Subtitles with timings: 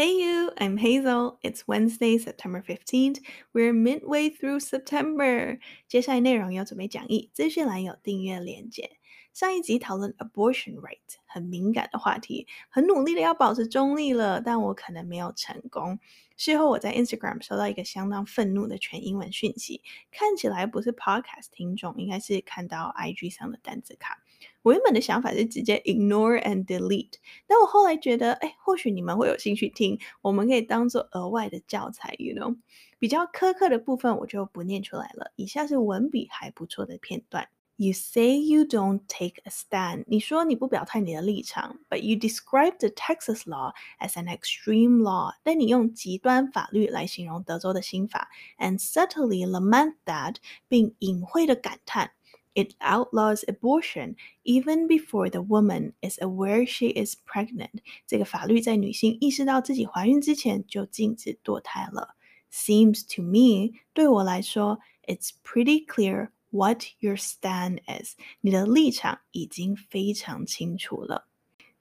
[0.00, 1.38] Hey you, I'm Hazel.
[1.42, 3.20] It's Wednesday, September 15th.
[3.54, 5.58] We're midway through September.
[5.88, 8.98] 接下来内容有准备讲义，资讯栏有订阅连结。
[9.32, 15.98] 上一集讨论 abortion right，很敏感的话题，很努力的要保持中立了，但我可能没有成功。
[16.36, 24.22] 事后我在 Instagram 收到一个相当愤怒的全英文讯息，看起来不是 podcast 听众，应该是看到 IG 上的单字卡。
[24.63, 27.13] 我原本的想法是直接 ignore and delete，
[27.47, 32.57] 但我后来觉得，哎，或许你们会有兴趣听，我们可以当做额外的教材，you know。
[32.99, 35.31] 比较苛刻的部分我就不念出来了。
[35.35, 37.47] 以下是文笔还不错的片段。
[37.77, 48.79] You say you don't take a stand，你说你不表态你的立场，but you describe the Texas law as an extreme law，但你用极端法律来形容德州的新法，and
[48.79, 50.35] subtly lament that，
[50.67, 52.11] 并隐晦的感叹。
[52.54, 57.82] It outlaws abortion even before the woman is aware she is pregnant。
[58.06, 62.16] 这个法律在女性意识到自己怀孕之前就禁止堕胎了。
[62.50, 68.14] Seems to me，对我来说，it's pretty clear what your stand is。
[68.40, 71.26] 你的立场已经非常清楚了。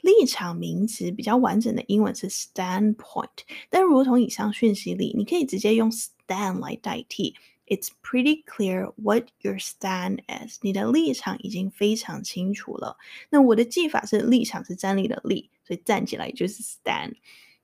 [0.01, 7.33] 立场名词比较完整的英文是 standpoint，但如同以上讯息里，你可以直接用 stand 来代替。
[7.70, 10.58] It's pretty clear what your stand is。
[10.60, 12.98] 你的立场已经非常清楚了。
[13.28, 17.14] 那我的记法是立场是站立的立，所以站起来就是 stand。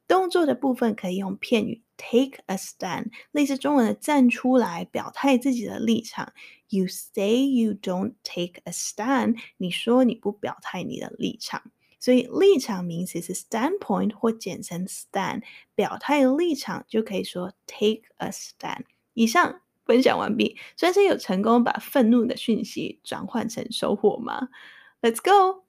[0.07, 6.33] 动作的部分可以用片语 take a stand，类似中文的站出来表态自己的立场。
[6.69, 11.73] You say you don't take a stand，你说你不表态你的立场。
[11.99, 15.43] 所以立场名词是 standpoint 或简称 stand，
[15.75, 18.85] 表态立场就可以说 take a stand。
[19.13, 19.63] 以上。
[19.86, 24.50] 分享完毕，算是有成功把愤怒的讯息转换成收获吗？
[25.02, 25.64] Let's go！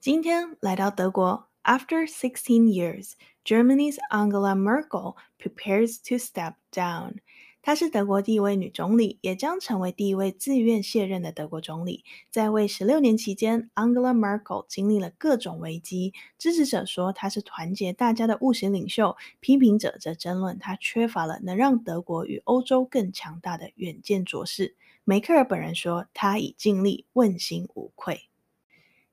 [0.00, 3.12] 今天来到德国，After sixteen years,
[3.44, 7.16] Germany's Angela Merkel prepares to step down.
[7.65, 12.03] 她是德国第一位女总理，也将成为第一位自愿卸任的德国总理。
[12.29, 16.13] 在位十六年期间，Angela Merkel 经历了各种危机。
[16.37, 24.75] 支持者说她是团结大家的务实领袖，批评者则争论她缺乏了能让德国与欧洲更强大的远见卓识。
[25.05, 28.23] 梅克尔本人说她已尽力，问心无愧。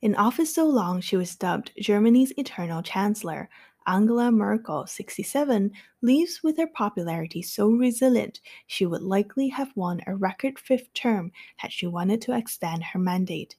[0.02, 3.48] In office so long, she was dubbed Germany's eternal chancellor.
[3.86, 10.14] Angela Merkel, 67, leaves with her popularity so resilient she would likely have won a
[10.14, 13.56] record fifth term had she wanted to extend her mandate.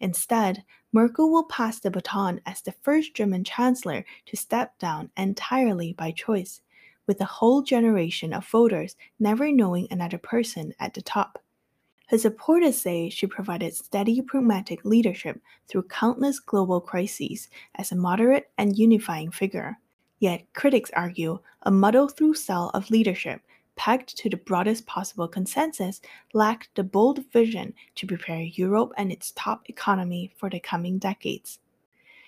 [0.00, 5.92] Instead, Merkel will pass the baton as the first German chancellor to step down entirely
[5.92, 6.60] by choice,
[7.06, 11.43] with a whole generation of voters never knowing another person at the top.
[12.08, 18.50] Her supporters say she provided steady pragmatic leadership through countless global crises as a moderate
[18.58, 19.78] and unifying figure.
[20.18, 23.40] Yet critics argue a muddle-through style of leadership
[23.76, 26.00] pegged to the broadest possible consensus
[26.32, 31.58] lacked the bold vision to prepare Europe and its top economy for the coming decades.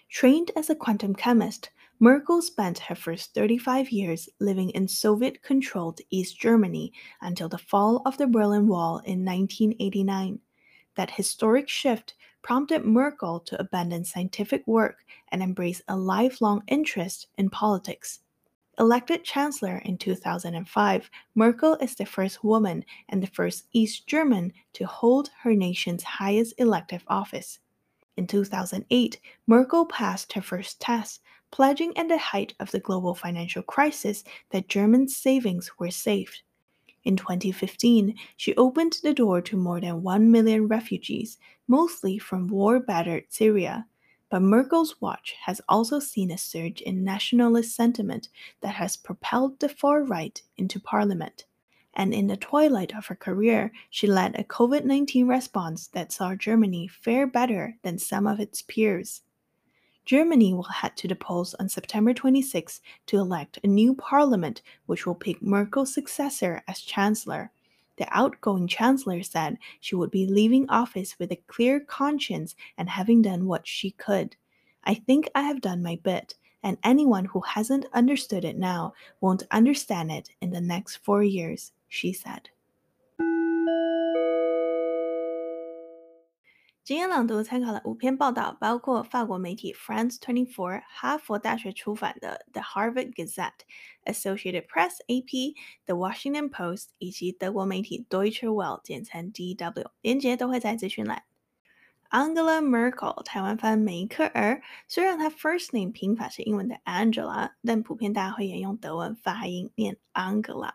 [0.09, 6.03] Trained as a quantum chemist, Merkel spent her first 35 years living in Soviet controlled
[6.11, 6.93] East Germany
[7.23, 10.39] until the fall of the Berlin Wall in 1989.
[10.97, 17.49] That historic shift prompted Merkel to abandon scientific work and embrace a lifelong interest in
[17.49, 18.21] politics.
[18.79, 24.85] Elected chancellor in 2005, Merkel is the first woman and the first East German to
[24.85, 27.59] hold her nation's highest elective office.
[28.19, 31.23] In 2008, Merkel passed her first test
[31.57, 36.43] pledging at the height of the global financial crisis that German savings were safe.
[37.05, 42.79] In 2015, she opened the door to more than 1 million refugees, mostly from war
[42.79, 43.87] battered Syria.
[44.29, 48.29] But Merkel's watch has also seen a surge in nationalist sentiment
[48.61, 51.47] that has propelled the far right into parliament.
[51.95, 56.35] And in the twilight of her career, she led a COVID 19 response that saw
[56.35, 59.23] Germany fare better than some of its peers.
[60.07, 65.05] Germany will head to the polls on September 26 to elect a new parliament, which
[65.05, 67.51] will pick Merkel's successor as chancellor.
[67.97, 73.21] The outgoing chancellor said she would be leaving office with a clear conscience and having
[73.21, 74.37] done what she could.
[74.85, 79.43] I think I have done my bit, and anyone who hasn't understood it now won't
[79.51, 82.51] understand it in the next four years, she said.
[86.87, 93.65] 今天朗读参考了五篇报道，包括法国媒体 France Twenty Four、哈佛大学出版的 The Harvard Gazette、
[94.05, 99.91] Associated Press AP、The Washington Post 以及德国媒体 Deutsche Welle（ 简称 DW）。
[100.01, 101.25] 连接都会在资讯栏。
[102.09, 104.63] Angela Merkel，台湾翻梅克尔。
[104.87, 110.75] 虽然她 first name 拼法是英文的 Angela，但普遍大家会沿用德文发音念 Angela。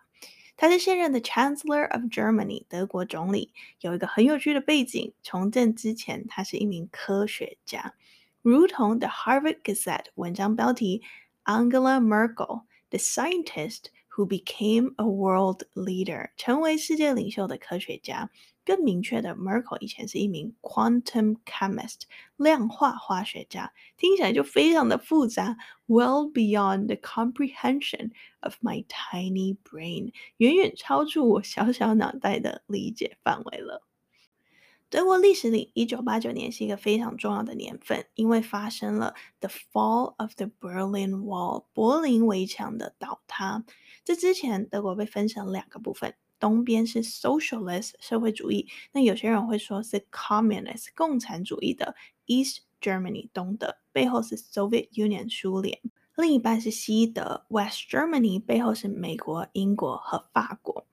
[0.60, 3.52] 她是现任的 Chancellor of Germany，德国总理。
[3.80, 7.94] 有一个很有趣的背景，从政之前她是一名科学家，
[8.42, 11.02] 如同 The Harvard Gazette 文章标题
[11.44, 13.86] Angela Merkel，the scientist
[14.16, 18.30] who became a world leader，成为世界领袖的科学家。
[18.63, 22.01] 更明确的，Merkel 以前是一名 quantum chemist，
[22.37, 28.11] 量化化学家，听起来就非常的复杂，well beyond the comprehension
[28.41, 33.83] of my tiny brain，远远超出我小小脑袋的理解范围了。
[34.89, 43.63] 德国历史里，一九八九年是一个非常重要的年份，因为发生了 the fall of the Berlin Wall，柏林围墙的倒塌。
[44.03, 46.13] 这之前，德国被分成两个部分。
[46.41, 51.95] 东边是 socialist 社会主义，那有些人会说是 communist 共产主义的
[52.25, 55.77] East Germany 东德，背后是 Soviet Union 苏联；
[56.17, 60.87] 另一半是西德 West Germany，背后是美国、英国和法国。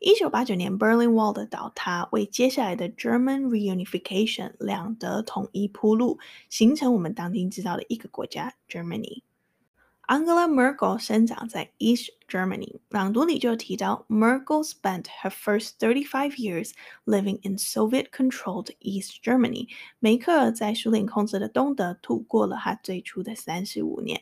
[0.00, 6.18] 一九八九年 Berlin Wall 的倒塌，为接下来的 German reunification 两德统一铺路，
[6.50, 9.22] 形成我们当今知道的一个国家 Germany。
[10.07, 16.71] Angela Merkel 生长在 East Germany，朗读里就提到，Merkel spent her first thirty-five years
[17.05, 19.69] living in Soviet-controlled East Germany。
[19.99, 24.21] 梅克尔在苏联控制的东德度过了她最初的三十五年。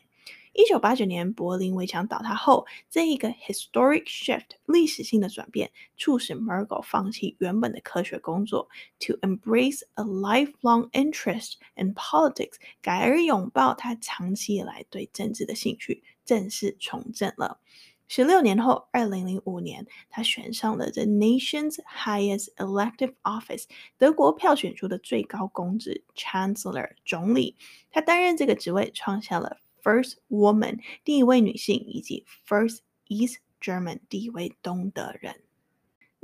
[0.57, 8.67] 一九八九年柏林围墙倒塌后，这一个 historic shift 历史性的转变，促使 Merkel 放弃原本的科学工作
[8.99, 17.59] ，to embrace a lifelong interest in politics，改而拥抱他长期以来对政治的兴趣，正式从政了。
[18.07, 23.65] 十六年后，二零零五年，他选上了 the nation's highest elective office，
[23.99, 27.55] 德国票选出的最高公职 Chancellor 总理。
[27.91, 29.57] 他担任这个职位，创下了。
[29.86, 32.78] First woman，第一位女性，以及 First
[33.08, 35.42] East German，第一位东德人。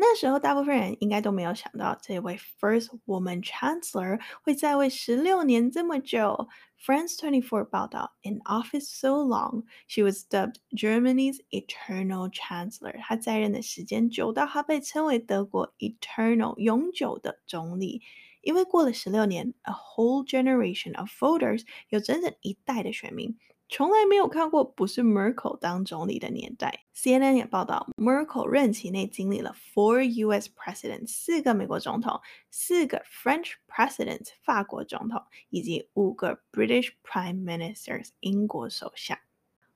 [0.00, 6.49] 那时候，大部分人应该都没有想到，这位 First woman Chancellor 会在位十六年这么久。
[6.81, 13.00] France Twenty Four 报道，In office so long, she was dubbed Germany's eternal Chancellor。
[13.00, 18.03] 她在任的时间久到，她被称为德国 Eternal 永久的总理。
[18.43, 23.37] 因为过了十六年，a whole generation of voters 有整整一代的选民。
[23.75, 26.86] 从来没有看过不是 Merkel 当总理的年代。
[26.96, 30.48] CNN 也报道，Merkel 任期内经历了 four U.S.
[30.56, 32.22] presidents 四个美国总统，
[32.52, 39.18] 四个 French presidents 法国总统，以及五个 British prime ministers 英国首相。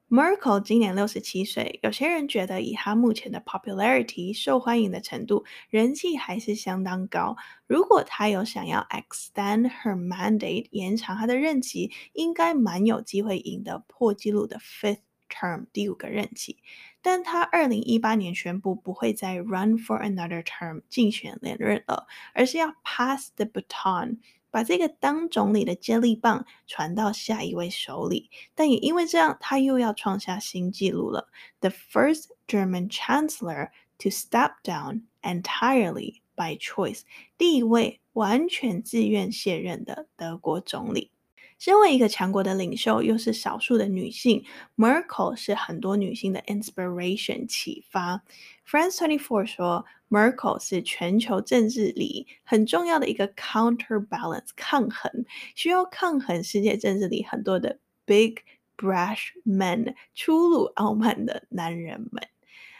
[0.09, 7.35] Merkel 今年六十七岁，有些人觉得以她目前的 popularity 受欢迎的程度，人气还是相当高。
[7.67, 14.99] 如果她有想要 extend her mandate 延长她的任期，应该蛮有机会赢得破纪录的 fifth
[15.29, 16.59] term 第五个任期。
[17.01, 24.19] 但她二零一八年宣布不会再 run for another term 竞选连任了，而是要 pass the baton。
[24.57, 33.69] 把这个当总理的接力棒传到下一位手里，但也因为这样，他又要创下新纪录了：the first German chancellor
[33.99, 37.01] to step down entirely by choice，
[37.37, 41.11] 第一位完全自愿卸任的德国总理。
[41.59, 44.43] 身为一个强国的领袖，又是少数的女性
[44.75, 48.23] ，Merkel 是很多女性的 inspiration 启发。
[48.67, 58.35] France Twenty Four 说，Merkel 是全球政治里很重要的一个 counterbalance 抗衡，需要抗衡世界政治里很多的 big
[58.77, 62.27] brash men 粗鲁傲慢的男人们。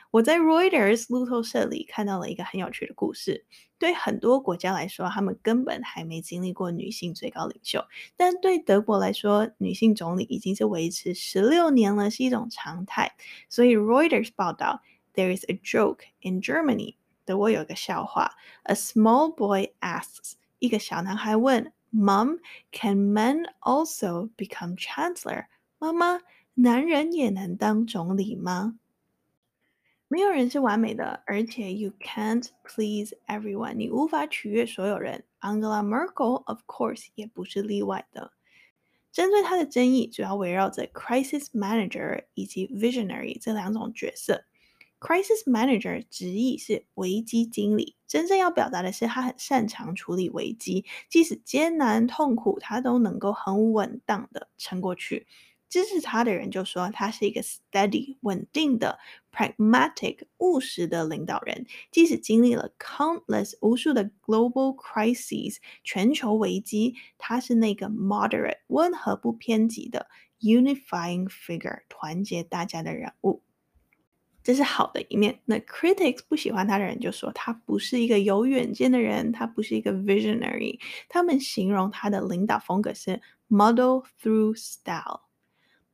[0.10, 3.46] 我在 Reuters 路透社里看到了一个很有趣的故事。
[3.78, 13.12] 对很多国家来说，他们根本还没经历过女性最高领袖，但对德国来说，女性总理已经是维持十六年了，是一种常态。
[13.50, 14.82] 所以 Reuters 报道
[15.14, 16.96] ，There is a joke in Germany。
[17.27, 18.33] 德国有个笑话，
[18.65, 25.47] A small boy asks，一个小男孩问，Mom，can men also become chancellor？
[25.79, 26.21] 妈妈，
[26.55, 28.79] 男人也能当总理吗？
[30.09, 35.25] 没有人是完美的，而且 you can't please everyone，你无法取悦所有人。
[35.41, 38.33] Angela Merkel of course 也不是例外的。
[39.11, 44.45] 针对她的争议，主要围绕着 crisis manager 以及 visionary 这两种角色。
[45.00, 55.28] Crisis manager 直译是危机经理，真正要表达的是他很擅长处理危机，即使艰难痛苦，他都能够很稳当的撑过去。
[55.70, 58.98] 支持他的人就说他是一个 steady 稳定的
[59.34, 70.08] pragmatic 务实的领导人，即使经历了 countless 无数的 global crises 全球危机，他是那个 moderate 温和不偏激的
[70.40, 73.44] unifying figure 团结大家的人物。
[74.48, 75.38] 这是好的一面。
[75.44, 80.80] 那 critics 不喜欢他的人就说他不是一个有远见的人，他不是一个 visionary。
[81.10, 85.24] 他们形容他的领导风格是 muddle through style。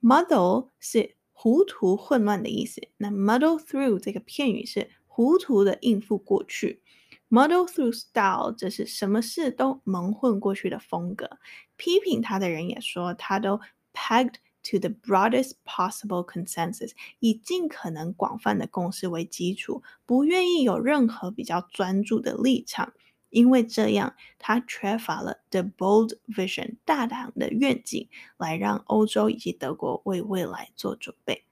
[0.03, 2.79] muddle 是糊涂混乱的意思。
[2.97, 6.83] 那 muddle through 这个片语是糊涂的应付过去。
[7.31, 11.27] muddle through style 这是什么事都蒙混过去的风格。
[11.75, 13.59] 批评他的人也说他都
[13.95, 14.35] pegged。
[14.71, 22.93] To the broadest possible consensus，以尽可能广泛的共识为基础，不愿意有任何比较专注的立场，
[23.29, 31.43] 因为这样他缺乏了 the bold vision 大胆的愿景，来让欧洲以及德国为未来做准备。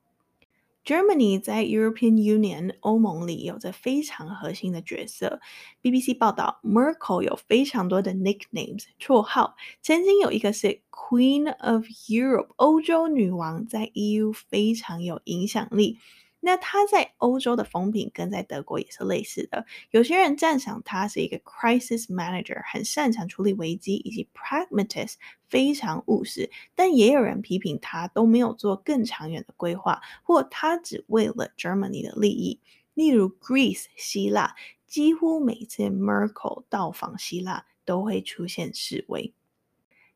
[0.83, 5.39] Germany 在 European Union 欧盟里有着非常核心的角色。
[5.83, 15.99] BBC 报道，Merkel 有非常多的 nicknames 绰号，曾经有一个是 Queen of Europe 欧洲女王，在 EU 非常有影响力。
[16.43, 19.65] 那他在欧洲的风评跟在德国也是类似的。
[19.91, 25.15] 有些人赞赏他是一个 crisis manager，很擅长处理危机，以及 pragmatist，
[25.47, 26.49] 非常务实。
[26.73, 32.59] 但也有人批评他都没有做更长远的规划，或他只为了 Germany 的利益。
[32.95, 34.55] 例如 Greece 希腊，
[34.87, 39.33] 几乎每次 Merkel 到访希腊都会出现示威。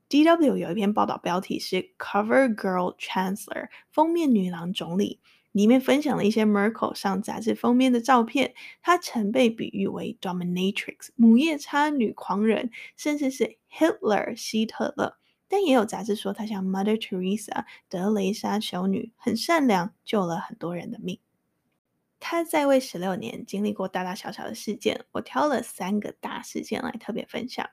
[0.10, 5.20] DW 有一篇报道标题是 Cover Girl Chancellor，封面女郎总理。
[5.55, 15.15] 里面分享了一些 Merkel 上杂志封面的照片，她曾被比喻为 Dominatrix 母夜叉女狂人，甚至是 Hitler 希特勒。
[15.47, 21.21] 但也有杂志说她像 Mother Teresa 德蕾莎修女，很善良，救了很多人的命。
[22.19, 27.65] 她在位十六年，经历过大大小小的事件，我挑了三个大事件来特别分享。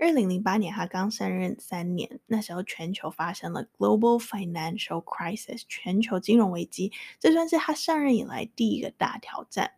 [0.00, 9.72] 二零零八年，他刚上任三年，那时候全球发生了 global financial crisis，全球金融危机，这算是他上任以来第一个大挑战。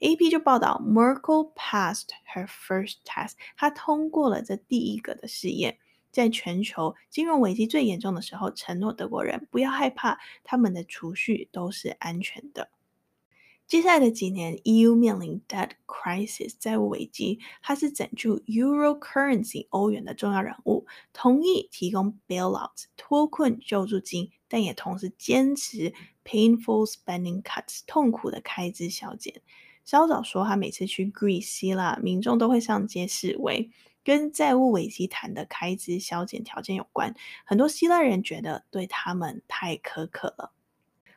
[0.00, 5.78] AP 就报道，Merkel passed her first test，他通过了这第一个的试验，
[6.10, 12.68] 在全球金融危机最严重的时候，承诺德国人不要害怕，他们的储蓄都是安全的。
[13.68, 25.92] 接下来的几年，EU 面临 debt crisis 债务危机，他是拯救 Euro currency 欧元的重要人物，同意提供 bailout 脱困救助金，但也同时坚持
[26.24, 29.42] painful spending cuts 痛苦的开支削减。
[29.84, 33.70] 稍早说，他每次去 Greece 希腊，民众都会上街示威，
[34.02, 37.14] 跟债务危机谈的开支削减条件有关。
[37.44, 40.52] 很多希腊人觉得对他们太苛刻了。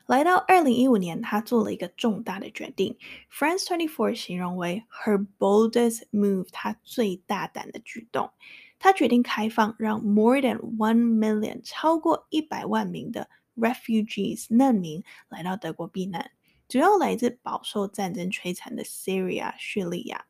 [0.08, 2.98] 来到二零一五年，他做了一个重大的决定
[3.32, 8.32] ，France Twenty Four 形容为 her boldest move，他最大胆的举动。
[8.78, 16.32] 他决定开放，让 more than one million 超过一百万名的 refugees 难民来到德国避难，
[16.68, 20.26] 主要来自饱受战争摧残的 Syria 叙利亚。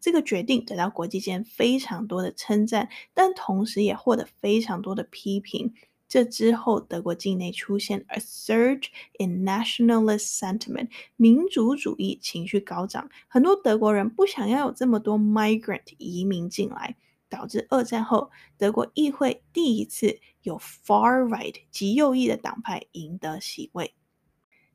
[0.00, 5.72] 这个决定得到国际间非常多的称赞，但同时也获得非常多的批评。
[6.14, 8.86] 这之后，德国境内出现 a surge
[9.18, 16.94] in nationalist sentiment，民族主义情绪高涨，很多德国人不想要有这么多 migrant 移民进来，
[17.28, 23.92] 导致二战后德国议会第一次有 far right 极右翼的党派赢得席位。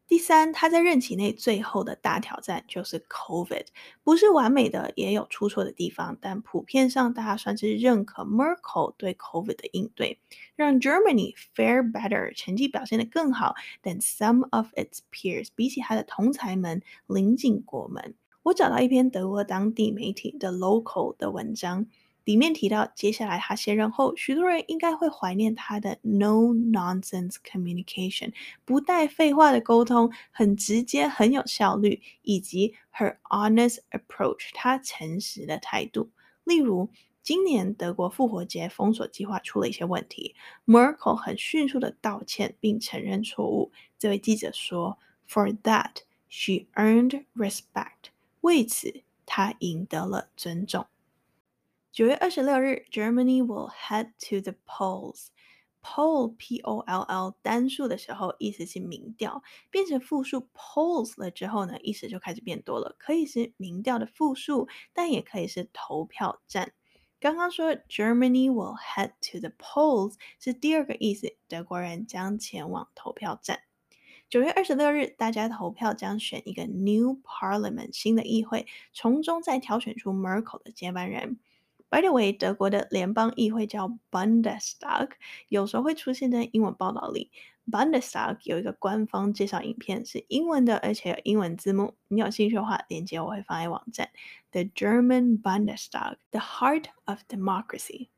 [0.10, 3.68] 第三，他在任期内最后的大挑战就是 COVID，
[4.04, 10.20] 不是完美的，也有出错的地方，但普遍上大家算是认可 Merkel 对 COVID 的应对，
[10.56, 18.16] 让 Germany fare better，成绩表现得更好 than some of its peers，比起他的同才们邻近国们。
[18.42, 21.86] 我找到一篇德国当地媒体的 Local 的文章。
[22.30, 28.32] 里面提到，接下来他卸任后，许多人应该会怀念他的 no nonsense communication，
[28.64, 36.12] 不带废话的沟通，很直接，很有效率，以及 her honest approach，她诚实的态度。
[36.44, 36.88] 例如，
[37.24, 40.36] 今年德国复活节封锁计划出了一些问题
[40.68, 43.72] ，Merkel 很迅速的道歉并承认错误。
[43.98, 50.86] 这位记者说，For that she earned respect，为此她赢得了尊重。
[52.00, 55.32] 九月二十六日，Germany will head to the polls.
[55.84, 66.72] Poll, P-O-L-L，单数的时候意思是民调，变成复数 polls 了之后呢，意思就开始变多了，可以是民调的复数，但也可以是投票站。
[67.20, 73.64] 刚刚说 Germany will head to the polls 是第二个意思，德国人将前往投票站。
[74.30, 81.40] 九月二十六日，大家投票将选一个 new parliament 新的议会，从中再挑选出 Merkel 的接班人。
[81.90, 85.10] By the way，德国的联邦议会叫 Bundestag，
[85.48, 87.32] 有时候会出现在英文报道里。
[87.72, 91.96] Bundestag 有一个官方介绍影片，是英文的，而且有英文字幕。
[92.08, 94.10] 你有兴趣的话，链接我会放在网站。
[94.52, 98.10] The German Bundestag，the heart of democracy。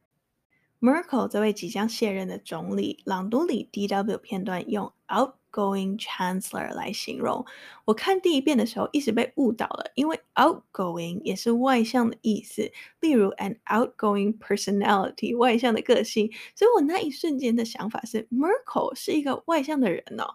[0.81, 7.45] Merkel 这位即将卸任的总理，朗读里 DW 片段用 outgoing chancellor 来形容。
[7.85, 16.31] 我看第一遍的时候，一时被误导了，因为 outgoing 也是外向的意思，例如 an outgoing personality 外向的个性。
[16.55, 20.33] 所以我那一瞬间的想法是，Merkel 是一个外向的人哦。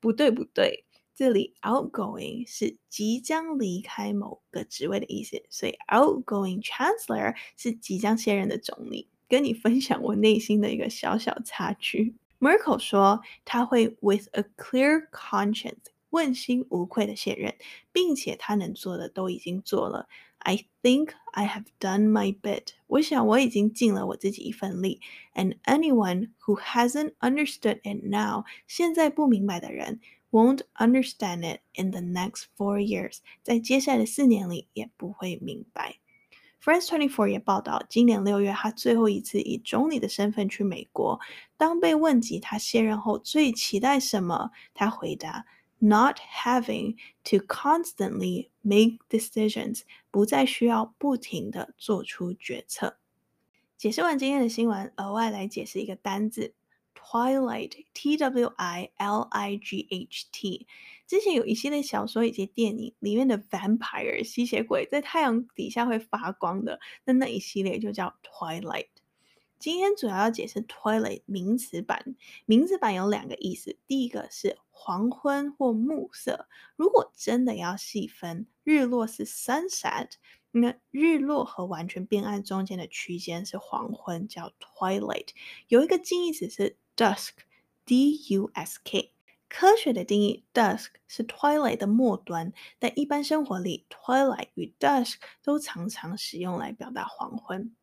[0.00, 0.84] 不对不对，
[1.14, 9.08] 这里 outgoing 是即将离开某个职位的意思，所以 outgoing chancellor 是即将卸任的总理。
[9.28, 12.14] 跟你分享我内心的一个小小插曲。
[12.40, 17.54] Merkel 说，他会 with a clear conscience 问心无愧的卸任，
[17.92, 20.08] 并且他能做的都已经做了。
[20.38, 22.74] I think I have done my bit。
[22.86, 25.00] 我想我已经尽了我自己一份力。
[25.34, 30.00] And anyone who hasn't understood it now，现在不明白的人
[30.30, 35.96] ，won't understand it in the next four years，在接下来的四年里也不会明白。
[36.64, 41.20] France Twenty Four 也报道，今年六月，他最后一次以总理的身份去美国。
[41.58, 45.44] 当被问及他卸任后最期待什么，他回答
[45.78, 52.96] ：“Not having to constantly make decisions，不再需要不停地做出决策。”
[53.76, 56.54] 解释完今天的新闻，额外来解释一个单字。
[57.04, 58.96] Twilight, T-W-I-L-I-G-H-T。
[61.06, 68.86] 之前有一系列小说以及电影里面的 vampire 吸血鬼在太阳底下会发光的，那那一系列就叫 Twilight。
[69.58, 76.48] 今天主要要解释 Twilight 名词版，名词版有两个意思，第一个是黄昏或暮色。
[76.74, 80.12] 如果真的要细分，日落是 sunset。
[80.56, 85.30] 那日落和完全变暗中间的区间是黄昏，叫 twilight。
[85.66, 89.13] 有一个近义词是 dusk，D-U-S-K。
[89.47, 97.73] 科学的定义，dusk 是 twilight 的末端，但一般生活里，twilight 与 dusk 都常常使用来表达黄昏。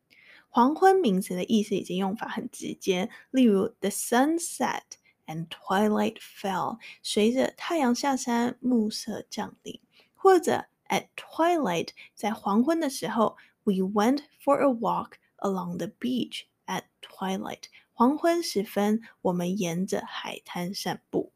[0.48, 4.82] 黄昏名词的意思以及用法很直接，例如 the sun set
[5.26, 9.80] and twilight fell，随着太阳下山，暮色降临，
[10.14, 10.66] 或者。
[10.88, 16.42] At twilight，在黄昏的时候，we went for a walk along the beach.
[16.66, 17.64] At twilight，
[18.01, 21.33] 黄昏时分，我们沿着海滩散步。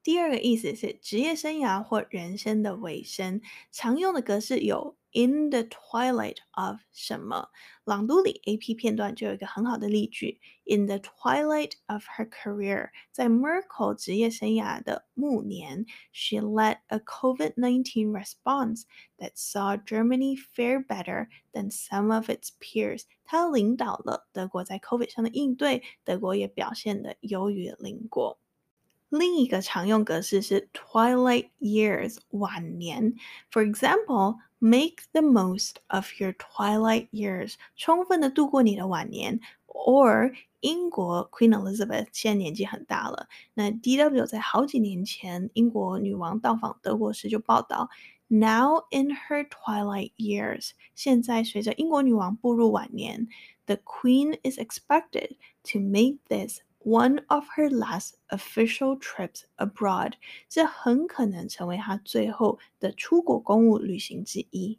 [0.00, 3.40] 第二个意思是职业生涯或人生的尾声，
[3.72, 4.96] 常用的格式有。
[5.17, 7.49] In the twilight of 什么？
[7.83, 10.39] 朗读里 AP 片段就有一个很好的例句。
[10.65, 18.85] In the twilight of her career，在 Merkel 职业生涯的暮年，she led a COVID-19 response
[19.19, 23.03] that saw Germany fare better than some of its peers。
[23.23, 28.39] 她领导了德国在 COVID 上的应对，德国也表现得优于邻国。
[29.09, 33.13] 另一个常用格式是 twilight years 晚年。
[33.51, 34.37] For example。
[34.59, 39.39] Make the most of your twilight years，充分的度过你的晚年。
[39.67, 47.89] Or 英国 Queen Elizabeth 现在年纪很大了，那 DW 在好几年前英国女王到访德国时就报道，
[48.29, 53.27] Now in her twilight years，现在随着英国女王步入晚年，
[53.65, 56.61] the Queen is expected to make this。
[56.88, 60.14] One of her last official trips abroad，
[60.48, 64.78] 这很可能成为她最后的出国公务旅行之一。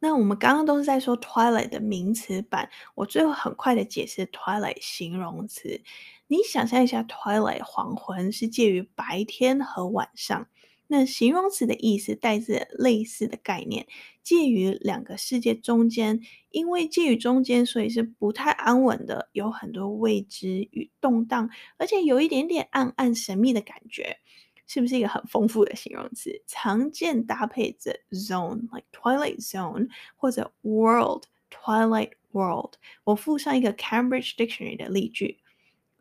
[0.00, 5.80] 那我们刚刚都是在说 twilight 的名词版，我最后很快的解释 twilight 形容词。
[6.26, 10.46] 你想象一下，twilight 黄昏是介于白天和晚上。
[10.86, 13.86] 那形容词的意思带着类似的概念，
[14.22, 16.20] 介于两个世界中间，
[16.50, 24.18] 因为介于中间，所以是不太安稳的，有很多未知与动荡，而且有一点点暗暗神秘的感觉，
[24.66, 26.42] 是不是一个很丰富的形容词？
[26.46, 32.74] 常见搭配着 zone，like twilight zone，或者 world，twilight world。
[33.04, 35.38] 我附上一个 Cambridge Dictionary 的例句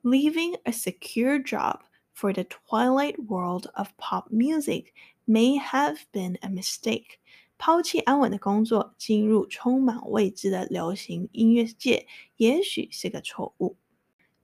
[0.03, 1.79] ：Leaving a secure job。
[2.14, 4.92] For the twilight world of pop music
[5.26, 7.18] may have been a mistake。
[7.58, 13.76] 抛弃安稳的工作，进入充满未知的流行音乐界，也许是个错误。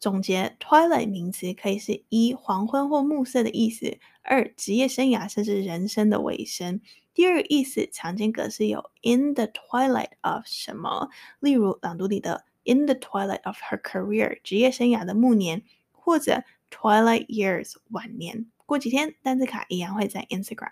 [0.00, 6.80] 总结：twilight 名词可以是一黄昏或暮色的意思；二职业生涯甚至人生的尾声。
[7.14, 17.75] 第二个意思常见格式有 in the twilight of 什么，例如朗读里的 in the twilight of her career 职业生涯的暮年，或者 twilight years
[17.89, 18.45] 晚年。
[18.65, 20.71] 过几天单字卡一样会在 Instagram。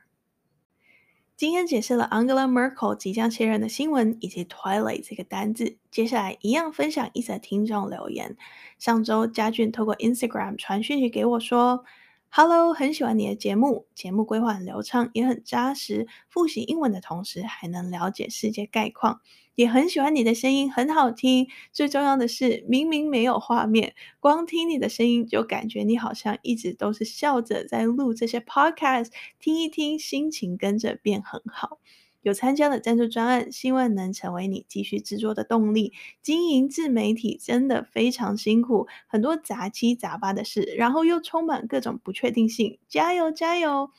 [1.36, 5.77] 今天解释了 Angela Merkel 即将卸任的新闻，以及 Twilight 这个单字。
[5.91, 8.36] 接下来一样分享一则听众留言。
[8.79, 11.86] 上周家俊透过 Instagram 传讯息给我说。
[12.39, 16.06] Hello，很喜欢你的节目，节目规划很流畅，也很扎实。
[16.30, 19.21] 复习英文的同时，还能了解世界概况。
[19.56, 21.47] 也很喜欢你的声音，很好听。
[21.73, 29.08] 最重要的是，明明没有画面，光听你的声音就感觉你好像一直都是笑着在录这些 podcast，
[29.39, 31.80] 听一听，心情跟着变很好。
[32.28, 35.94] 有参加的赞助专案，希望能成为你继续制作的动力。
[36.22, 42.80] 经营自媒体真的非常辛苦，很多杂七杂八的事，然后又充满各种不确定性。
[42.90, 43.92] 加油，加油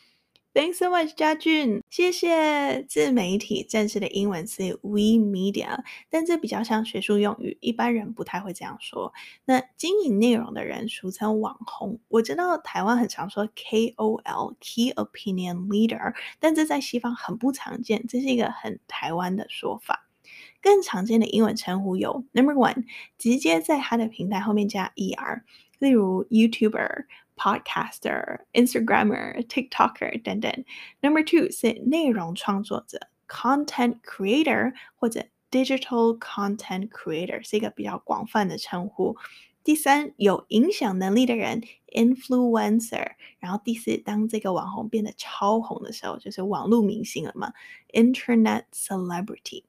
[0.55, 2.83] ！Thanks so much，嘉俊，谢谢。
[2.89, 9.13] 自媒体正式的英文是 We Media，但这比较像学术用语，一般人不太会这样说。
[9.45, 20.07] 那经营内容的人俗称网红，我知道台湾很常说 KOL（Key Opinion Leader），但这在西方很不常见，这是一个很台湾的说法。
[20.61, 22.85] 更常见的英文称呼有 Number One，
[23.17, 25.43] 直接在他的平台后面加 er，
[25.79, 27.05] 例如 YouTuber。
[27.38, 30.66] Podcaster、Instagrammer、TikToker 等等。
[31.02, 39.18] Number two 是内容创作者，Content Creator 或者 Digital Content Creator 是一个比较广泛的称呼。
[39.64, 41.62] 第三，有影响能力的人，
[41.96, 43.14] Influencer。
[43.40, 47.54] 然后第四，当这个网红变得超红的时候，就是网络明星了嘛，
[47.94, 49.64] Internet Celebrity。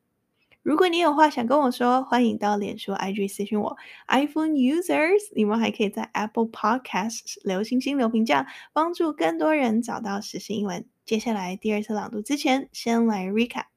[0.61, 3.77] 如果你有话想跟我说，欢迎到脸书 IG 私讯我。
[4.07, 10.85] iPhone users，你们还可以在 Apple Podcasts 留星星、留评价，帮助更多人找到实时英文。
[11.05, 13.68] 接下来第二次朗读之前，先来 recap。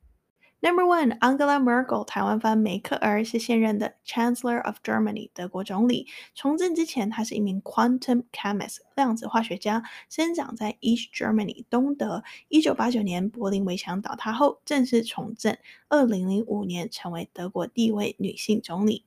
[0.65, 6.07] Number one, Angela Merkel，台湾翻梅克尔是现任的 Chancellor of Germany，德国总理。
[6.37, 12.23] 从政之前，她是一名 Quantum Chemist，量子化学家，生长在 East Germany，东德。
[12.47, 15.59] 一九八九年柏林围墙倒塌后，正式从政。
[15.89, 19.05] 二零零五年成为德国第一位女性总理。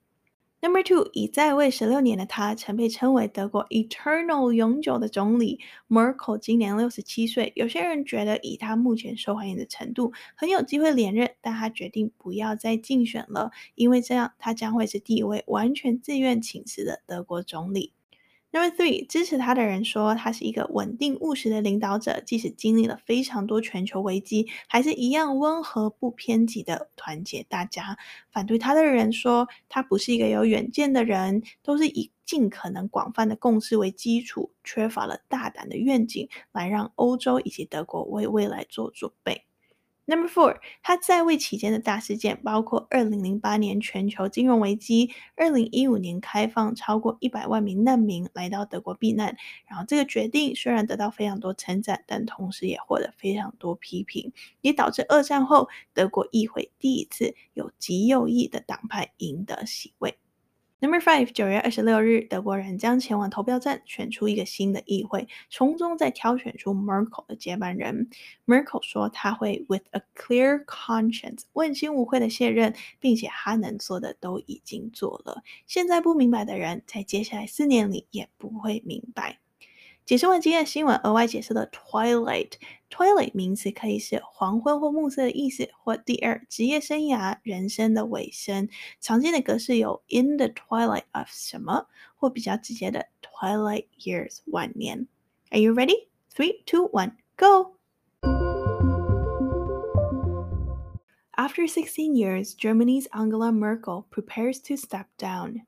[0.66, 5.60] Number two，已在位十六年的他，曾被称为德国 Eternal 永久的总理。
[5.88, 17.94] Merkel 今年六十七岁，有些人觉得以他目前受欢迎的程度，很有机会连任，但他决定不要再竞选了，因为这样他将会是第一位完全自愿请辞的德国总理。
[18.56, 27.98] Number three，支持他的人说他是一个稳定务实的领导者，即使经历了非常多全球危机，还是一样温和不偏激的团结大家。
[28.32, 39.45] 反对他的人说他不是一个有远见的人，都是以尽可能广泛的共识为基础，缺乏了大胆的愿景，来让欧洲以及德国为未来做准备。
[40.08, 49.36] Number four，他在位期间的大事件包括二零零八年全球金融危机，二零一五年开放超过一百万名难民来到德国避难。
[49.68, 60.20] 然后这个决定虽然得到非常多称赞，但同时也获得非常多批评，也导致二战后德国议会第一次有极右翼的党派赢得席位。
[60.86, 68.08] Number five，九月二十六日，德国人将前往投票站选出一个新的议会，从中再挑选出 Merkel 的接班人。
[68.46, 75.42] Merkel 说他会 with a clear conscience 问心无愧的卸任，并且他能做的都已经做了。
[75.66, 79.40] 现在不明白的人，在接下来四年里也不会明白。
[80.05, 88.69] 解释完今天的新闻，额外解释了 twilight。twilight 名词可以是黄昏或暮色的意思，或第二职业生涯、人生的尾声。
[89.01, 95.07] 常见的格式有 in the twilight of 什么，或比较直接的 twilight years 晚年。
[95.51, 96.09] Are you ready?
[96.35, 97.77] Three, two, one, go!
[101.37, 105.63] After 16 years, Germany's Angela Merkel prepares to step down.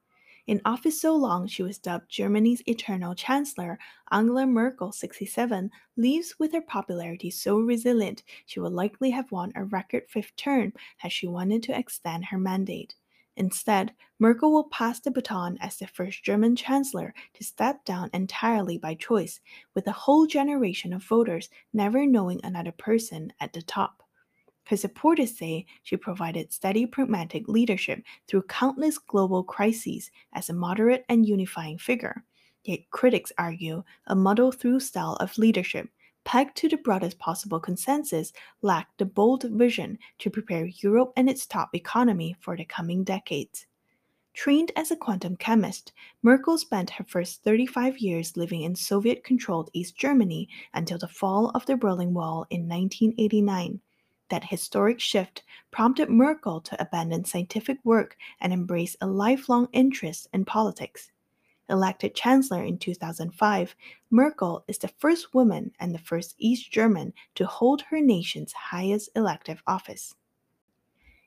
[0.48, 3.78] In office so long, she was dubbed Germany's eternal chancellor.
[4.12, 9.66] Angela Merkel, 67, leaves with her popularity so resilient she would likely have won a
[9.66, 12.96] record fifth term had she wanted to extend her mandate.
[13.36, 18.78] Instead, Merkel will pass the baton as the first German chancellor to step down entirely
[18.78, 19.42] by choice,
[19.76, 24.07] with a whole generation of voters never knowing another person at the top.
[24.68, 31.06] Her supporters say she provided steady pragmatic leadership through countless global crises as a moderate
[31.08, 32.26] and unifying figure.
[32.66, 35.88] Yet critics argue a muddle through style of leadership,
[36.26, 41.46] pegged to the broadest possible consensus, lacked the bold vision to prepare Europe and its
[41.46, 43.68] top economy for the coming decades.
[44.34, 49.70] Trained as a quantum chemist, Merkel spent her first 35 years living in Soviet controlled
[49.72, 53.80] East Germany until the fall of the Berlin Wall in 1989.
[54.30, 60.46] That historic shift prompted Merkel to abandon scientific work and embrace a lifelong interest in
[60.46, 61.12] politics.
[61.70, 63.76] Elected chancellor in 2005,
[64.10, 69.10] Merkel is the first woman and the first East German to hold her nation's highest
[69.16, 70.16] elective office.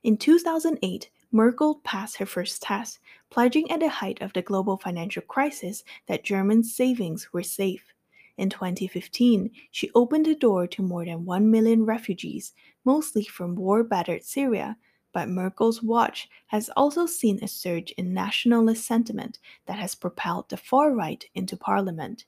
[0.02, 5.22] In 2008, Merkel passed her first test, pledging at the height of the global financial
[5.22, 7.94] crisis that German savings were safe.
[8.40, 12.54] In 2015, she opened the door to more than 1 million refugees,
[12.86, 14.78] mostly from war battered Syria.
[15.12, 20.56] But Merkel's watch has also seen a surge in nationalist sentiment that has propelled the
[20.56, 22.24] far right into parliament.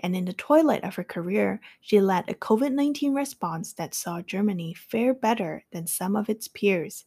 [0.00, 4.22] And in the twilight of her career, she led a COVID 19 response that saw
[4.22, 7.04] Germany fare better than some of its peers.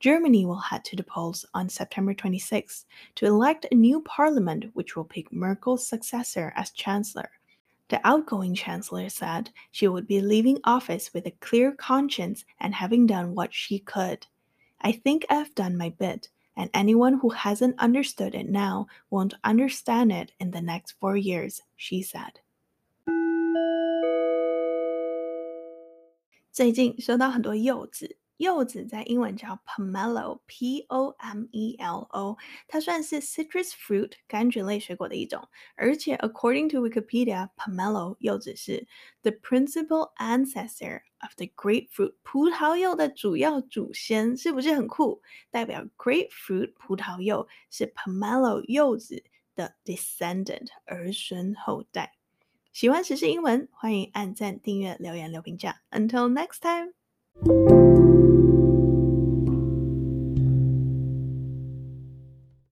[0.00, 4.96] Germany will head to the polls on September 26 to elect a new parliament which
[4.96, 7.30] will pick Merkel's successor as chancellor.
[7.89, 13.05] The outgoing chancellor said she would be leaving office with a clear conscience and having
[13.05, 14.25] done what she could.
[14.81, 20.11] I think I've done my bit, and anyone who hasn't understood it now won't understand
[20.11, 22.39] it in the next four years, she said.
[26.51, 28.17] 最近收到很多柚子。
[28.40, 35.46] 柚子在英文叫 pomelo，p o m e l o，它算是 citrus fruit 柑橘类水果的一种。
[35.76, 38.88] 而且，according to Wikipedia，pomelo 柚子是
[39.20, 45.20] the principal ancestor of the grapefruit 葡萄柚的主要祖先，是不是很酷？
[45.50, 49.22] 代表 grapefruit 葡萄柚是 pomelo 柚子
[49.54, 52.14] 的 descendant 儿孙后代。
[52.72, 55.82] 喜欢时事英文，欢迎按赞、订阅、留言、留评价。
[55.90, 56.94] Until next time。